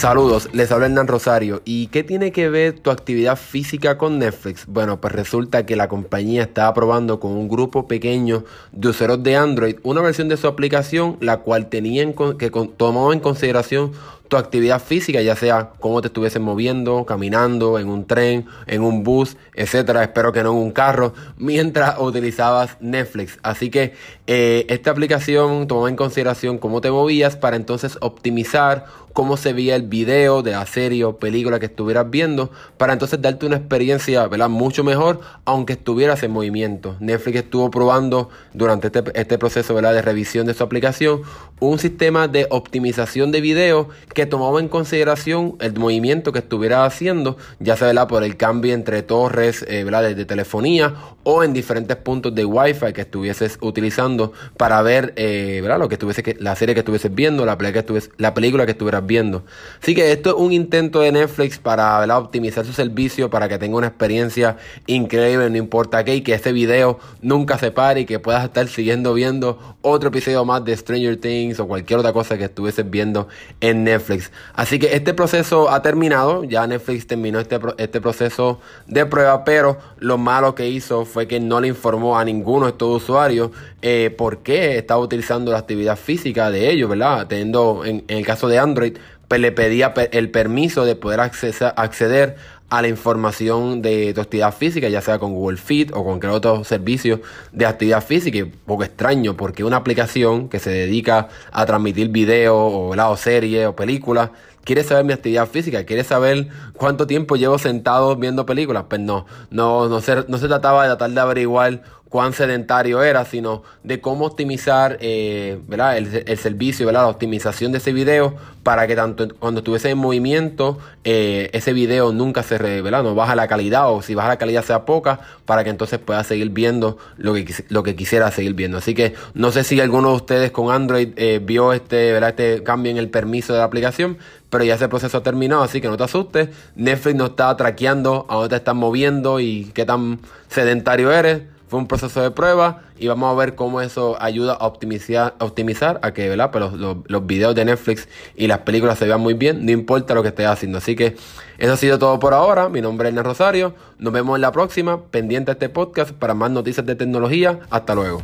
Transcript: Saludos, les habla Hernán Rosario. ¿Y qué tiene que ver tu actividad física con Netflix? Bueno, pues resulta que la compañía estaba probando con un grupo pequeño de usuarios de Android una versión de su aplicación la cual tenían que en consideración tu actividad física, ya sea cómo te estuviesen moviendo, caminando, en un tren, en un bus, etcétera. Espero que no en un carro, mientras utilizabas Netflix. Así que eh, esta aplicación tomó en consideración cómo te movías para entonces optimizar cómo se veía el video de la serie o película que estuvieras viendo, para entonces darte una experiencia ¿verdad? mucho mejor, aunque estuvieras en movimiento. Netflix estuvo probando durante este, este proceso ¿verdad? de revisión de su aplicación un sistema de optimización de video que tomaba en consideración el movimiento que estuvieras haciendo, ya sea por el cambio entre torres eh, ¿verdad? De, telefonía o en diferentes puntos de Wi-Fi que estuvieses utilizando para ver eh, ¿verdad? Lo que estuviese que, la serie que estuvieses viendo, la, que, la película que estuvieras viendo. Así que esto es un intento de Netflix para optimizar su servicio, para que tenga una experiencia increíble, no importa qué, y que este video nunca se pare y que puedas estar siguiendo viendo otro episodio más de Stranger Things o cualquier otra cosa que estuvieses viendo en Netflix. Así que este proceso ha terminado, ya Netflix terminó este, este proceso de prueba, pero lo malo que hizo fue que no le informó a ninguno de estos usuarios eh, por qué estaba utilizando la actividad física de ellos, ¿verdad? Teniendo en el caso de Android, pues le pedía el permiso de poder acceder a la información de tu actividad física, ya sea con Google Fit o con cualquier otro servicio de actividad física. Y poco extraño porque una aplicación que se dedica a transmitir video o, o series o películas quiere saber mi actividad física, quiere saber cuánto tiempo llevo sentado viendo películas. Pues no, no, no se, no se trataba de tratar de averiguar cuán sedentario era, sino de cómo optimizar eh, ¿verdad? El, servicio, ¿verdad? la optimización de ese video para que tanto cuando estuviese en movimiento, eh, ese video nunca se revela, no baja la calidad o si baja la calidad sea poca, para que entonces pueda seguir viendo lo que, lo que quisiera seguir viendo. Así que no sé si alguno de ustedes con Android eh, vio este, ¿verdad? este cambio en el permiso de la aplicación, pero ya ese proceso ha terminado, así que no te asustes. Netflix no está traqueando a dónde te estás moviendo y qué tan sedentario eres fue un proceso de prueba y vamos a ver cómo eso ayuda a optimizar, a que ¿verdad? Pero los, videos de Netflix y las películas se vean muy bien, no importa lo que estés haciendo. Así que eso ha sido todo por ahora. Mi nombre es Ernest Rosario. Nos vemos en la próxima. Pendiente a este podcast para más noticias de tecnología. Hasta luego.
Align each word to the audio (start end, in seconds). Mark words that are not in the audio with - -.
Saludos, 0.00 0.48
les 0.54 0.72
habla 0.72 0.86
Hernán 0.86 1.08
Rosario. 1.08 1.60
¿Y 1.66 1.88
qué 1.88 2.02
tiene 2.02 2.32
que 2.32 2.48
ver 2.48 2.78
tu 2.78 2.90
actividad 2.90 3.36
física 3.36 3.98
con 3.98 4.18
Netflix? 4.18 4.64
Bueno, 4.66 4.98
pues 4.98 5.12
resulta 5.12 5.66
que 5.66 5.76
la 5.76 5.88
compañía 5.88 6.44
estaba 6.44 6.72
probando 6.72 7.20
con 7.20 7.32
un 7.32 7.50
grupo 7.50 7.86
pequeño 7.86 8.44
de 8.72 8.88
usuarios 8.88 9.22
de 9.22 9.36
Android 9.36 9.76
una 9.82 10.00
versión 10.00 10.30
de 10.30 10.38
su 10.38 10.46
aplicación 10.46 11.18
la 11.20 11.40
cual 11.40 11.68
tenían 11.68 12.14
que 12.38 12.46
en 12.46 13.20
consideración 13.20 13.92
tu 14.30 14.36
actividad 14.36 14.80
física, 14.80 15.20
ya 15.20 15.34
sea 15.34 15.72
cómo 15.80 16.00
te 16.00 16.06
estuviesen 16.06 16.42
moviendo, 16.42 17.04
caminando, 17.04 17.80
en 17.80 17.88
un 17.88 18.06
tren, 18.06 18.46
en 18.68 18.80
un 18.80 19.02
bus, 19.02 19.36
etcétera. 19.54 20.04
Espero 20.04 20.32
que 20.32 20.44
no 20.44 20.52
en 20.52 20.58
un 20.58 20.70
carro, 20.70 21.12
mientras 21.36 21.98
utilizabas 21.98 22.76
Netflix. 22.80 23.40
Así 23.42 23.70
que 23.70 23.94
eh, 24.28 24.66
esta 24.68 24.92
aplicación 24.92 25.66
tomó 25.66 25.88
en 25.88 25.96
consideración 25.96 26.58
cómo 26.58 26.80
te 26.80 26.92
movías 26.92 27.36
para 27.36 27.56
entonces 27.56 27.98
optimizar 28.00 28.86
cómo 29.12 29.36
se 29.36 29.52
veía 29.52 29.74
el 29.74 29.82
video 29.82 30.42
de 30.42 30.52
la 30.52 30.64
serie 30.66 31.04
o 31.04 31.16
película 31.16 31.58
que 31.58 31.66
estuvieras 31.66 32.08
viendo, 32.08 32.50
para 32.76 32.92
entonces 32.92 33.20
darte 33.20 33.46
una 33.46 33.56
experiencia 33.56 34.26
¿verdad? 34.28 34.48
mucho 34.48 34.84
mejor, 34.84 35.20
aunque 35.44 35.72
estuvieras 35.72 36.22
en 36.22 36.30
movimiento. 36.30 36.96
Netflix 37.00 37.38
estuvo 37.38 37.70
probando 37.70 38.30
durante 38.54 38.86
este, 38.86 39.02
este 39.14 39.38
proceso 39.38 39.74
¿verdad? 39.74 39.94
de 39.94 40.02
revisión 40.02 40.46
de 40.46 40.54
su 40.54 40.62
aplicación 40.62 41.22
un 41.60 41.78
sistema 41.78 42.26
de 42.26 42.46
optimización 42.50 43.32
de 43.32 43.40
video 43.40 43.88
que 44.14 44.19
tomaba 44.26 44.60
en 44.60 44.68
consideración 44.68 45.56
el 45.60 45.74
movimiento 45.78 46.32
que 46.32 46.40
estuvieras 46.40 46.92
haciendo, 46.92 47.36
ya 47.58 47.76
sea 47.76 47.90
por 48.06 48.22
el 48.22 48.36
cambio 48.36 48.72
entre 48.72 49.02
torres 49.02 49.64
eh, 49.68 49.84
¿verdad? 49.84 50.14
De, 50.14 50.24
telefonía 50.24 50.94
o 51.22 51.42
en 51.42 51.52
diferentes 51.52 51.96
puntos 51.96 52.34
de 52.34 52.44
Wi-Fi 52.44 52.92
que 52.92 53.00
estuvieses 53.02 53.58
utilizando 53.60 54.32
para 54.56 54.80
ver 54.82 55.12
eh, 55.16 55.60
¿verdad? 55.62 55.78
Lo 55.78 55.88
que 55.88 55.96
estuviese 55.96 56.22
que, 56.22 56.36
la 56.38 56.54
serie 56.56 56.74
que 56.74 56.80
estuvieses 56.80 57.14
viendo, 57.14 57.44
la, 57.44 57.58
que, 57.58 57.84
la 58.18 58.34
película 58.34 58.64
que 58.64 58.72
estuvieras 58.72 59.06
viendo. 59.06 59.44
Así 59.82 59.94
que 59.94 60.12
esto 60.12 60.30
es 60.30 60.36
un 60.36 60.52
intento 60.52 61.00
de 61.00 61.12
Netflix 61.12 61.58
para 61.58 62.06
optimizar 62.18 62.64
su 62.64 62.72
servicio, 62.72 63.30
para 63.30 63.48
que 63.48 63.58
tenga 63.58 63.76
una 63.76 63.88
experiencia 63.88 64.56
increíble, 64.86 65.50
no 65.50 65.56
importa 65.56 66.04
qué, 66.04 66.16
y 66.16 66.20
que 66.22 66.34
este 66.34 66.52
video 66.52 66.98
nunca 67.22 67.58
se 67.58 67.70
pare 67.70 68.00
y 68.00 68.04
que 68.06 68.18
puedas 68.18 68.44
estar 68.44 68.66
siguiendo 68.68 69.14
viendo 69.14 69.76
otro 69.82 70.08
episodio 70.08 70.44
más 70.44 70.64
de 70.64 70.76
Stranger 70.76 71.16
Things 71.16 71.58
o 71.60 71.66
cualquier 71.66 72.00
otra 72.00 72.12
cosa 72.12 72.36
que 72.38 72.44
estuvieses 72.44 72.88
viendo 72.88 73.28
en 73.60 73.84
Netflix. 73.84 74.09
Así 74.54 74.78
que 74.78 74.94
este 74.94 75.14
proceso 75.14 75.70
ha 75.70 75.82
terminado, 75.82 76.44
ya 76.44 76.66
Netflix 76.66 77.06
terminó 77.06 77.38
este, 77.40 77.58
este 77.78 78.00
proceso 78.00 78.60
de 78.86 79.06
prueba, 79.06 79.44
pero 79.44 79.78
lo 79.98 80.18
malo 80.18 80.54
que 80.54 80.68
hizo 80.68 81.04
fue 81.04 81.26
que 81.26 81.40
no 81.40 81.60
le 81.60 81.68
informó 81.68 82.18
a 82.18 82.24
ninguno 82.24 82.66
de 82.66 82.72
estos 82.72 83.02
usuarios 83.02 83.50
eh, 83.82 84.14
por 84.16 84.38
qué 84.38 84.78
estaba 84.78 85.00
utilizando 85.00 85.52
la 85.52 85.58
actividad 85.58 85.96
física 85.96 86.50
de 86.50 86.70
ellos, 86.70 86.88
¿verdad? 86.88 87.26
Teniendo 87.26 87.84
en 87.84 88.04
el 88.08 88.24
caso 88.24 88.48
de 88.48 88.58
Android, 88.58 88.96
pues 89.28 89.40
le 89.40 89.52
pedía 89.52 89.94
el 90.10 90.30
permiso 90.30 90.84
de 90.84 90.96
poder 90.96 91.20
acceder 91.20 92.34
a 92.70 92.82
la 92.82 92.88
información 92.88 93.82
de 93.82 94.14
tu 94.14 94.20
actividad 94.20 94.54
física, 94.54 94.88
ya 94.88 95.00
sea 95.00 95.18
con 95.18 95.34
Google 95.34 95.58
Fit 95.58 95.90
o 95.90 96.04
con 96.04 96.04
cualquier 96.04 96.32
otro 96.32 96.64
servicio 96.64 97.20
de 97.52 97.66
actividad 97.66 98.02
física. 98.02 98.38
Y 98.38 98.44
poco 98.44 98.84
extraño 98.84 99.36
porque 99.36 99.64
una 99.64 99.76
aplicación 99.76 100.48
que 100.48 100.60
se 100.60 100.70
dedica 100.70 101.28
a 101.52 101.66
transmitir 101.66 102.08
video 102.08 102.56
o, 102.56 102.96
o 102.96 103.16
series 103.16 103.66
o 103.66 103.74
películas 103.74 104.30
quiere 104.64 104.84
saber 104.84 105.04
mi 105.04 105.12
actividad 105.12 105.48
física, 105.48 105.84
quiere 105.84 106.04
saber 106.04 106.48
cuánto 106.76 107.06
tiempo 107.06 107.36
llevo 107.36 107.58
sentado 107.58 108.14
viendo 108.16 108.46
películas. 108.46 108.84
Pues 108.88 109.00
no, 109.00 109.26
no, 109.50 109.88
no 109.88 110.00
se, 110.00 110.24
no 110.28 110.38
se 110.38 110.46
trataba 110.46 110.84
de 110.84 110.90
tratar 110.90 111.10
de 111.10 111.20
averiguar 111.20 111.82
cuán 112.10 112.32
sedentario 112.32 113.02
era, 113.02 113.24
sino 113.24 113.62
de 113.84 114.00
cómo 114.00 114.26
optimizar 114.26 114.98
eh, 115.00 115.60
¿verdad? 115.68 115.96
El, 115.96 116.36
servicio, 116.36 116.84
¿verdad? 116.84 117.02
la 117.02 117.08
optimización 117.08 117.72
de 117.72 117.78
ese 117.78 117.92
video 117.92 118.34
para 118.64 118.86
que 118.86 118.96
tanto 118.96 119.28
cuando 119.38 119.60
estuviese 119.60 119.90
en 119.90 119.98
movimiento, 119.98 120.78
eh, 121.04 121.50
ese 121.52 121.72
video 121.72 122.12
nunca 122.12 122.42
se 122.42 122.58
revela, 122.60 123.02
no 123.02 123.14
baja 123.14 123.34
la 123.34 123.48
calidad 123.48 123.92
o 123.92 124.02
si 124.02 124.14
baja 124.14 124.28
la 124.28 124.36
calidad 124.36 124.64
sea 124.64 124.84
poca, 124.84 125.20
para 125.44 125.64
que 125.64 125.70
entonces 125.70 125.98
pueda 125.98 126.22
seguir 126.22 126.50
viendo 126.50 126.98
lo 127.16 127.34
que, 127.34 127.52
lo 127.68 127.82
que 127.82 127.96
quisiera 127.96 128.30
seguir 128.30 128.54
viendo. 128.54 128.78
Así 128.78 128.94
que 128.94 129.14
no 129.34 129.50
sé 129.50 129.64
si 129.64 129.80
alguno 129.80 130.10
de 130.10 130.16
ustedes 130.16 130.50
con 130.50 130.70
Android 130.70 131.10
eh, 131.16 131.40
vio 131.42 131.72
este, 131.72 132.12
¿verdad? 132.12 132.30
este 132.30 132.62
cambio 132.62 132.92
en 132.92 132.98
el 132.98 133.08
permiso 133.08 133.52
de 133.52 133.58
la 133.58 133.64
aplicación, 133.64 134.18
pero 134.48 134.64
ya 134.64 134.74
ese 134.74 134.88
proceso 134.88 135.18
ha 135.18 135.22
terminado, 135.22 135.62
así 135.62 135.80
que 135.80 135.88
no 135.88 135.96
te 135.96 136.04
asustes. 136.04 136.48
Netflix 136.76 137.16
no 137.16 137.26
está 137.26 137.56
traqueando 137.56 138.26
a 138.28 138.34
dónde 138.34 138.50
te 138.50 138.56
estás 138.56 138.74
moviendo 138.74 139.40
y 139.40 139.70
qué 139.74 139.84
tan 139.84 140.20
sedentario 140.48 141.12
eres 141.12 141.42
fue 141.70 141.78
un 141.78 141.86
proceso 141.86 142.20
de 142.20 142.32
prueba 142.32 142.82
y 142.98 143.06
vamos 143.06 143.32
a 143.32 143.38
ver 143.38 143.54
cómo 143.54 143.80
eso 143.80 144.20
ayuda 144.20 144.54
a 144.54 144.66
optimizar, 144.66 146.00
a 146.02 146.12
que 146.12 146.28
¿verdad? 146.28 146.50
Pero 146.52 146.72
los, 147.06 147.26
videos 147.26 147.54
de 147.54 147.64
Netflix 147.64 148.08
y 148.34 148.48
las 148.48 148.58
películas 148.58 148.98
se 148.98 149.06
vean 149.06 149.20
muy 149.20 149.34
bien, 149.34 149.64
no 149.64 149.70
importa 149.70 150.14
lo 150.14 150.22
que 150.22 150.30
estés 150.30 150.46
haciendo. 150.46 150.78
Así 150.78 150.96
que 150.96 151.16
eso 151.58 151.72
ha 151.72 151.76
sido 151.76 152.00
todo 152.00 152.18
por 152.18 152.34
ahora. 152.34 152.68
Mi 152.68 152.80
nombre 152.80 153.08
es 153.08 153.12
Ernest 153.12 153.26
Rosario. 153.26 153.74
Nos 153.98 154.12
vemos 154.12 154.34
en 154.34 154.42
la 154.42 154.50
próxima. 154.50 155.04
Pendiente 155.12 155.52
a 155.52 155.54
este 155.54 155.68
podcast 155.68 156.10
para 156.10 156.34
más 156.34 156.50
noticias 156.50 156.84
de 156.84 156.96
tecnología. 156.96 157.60
Hasta 157.70 157.94
luego. 157.94 158.20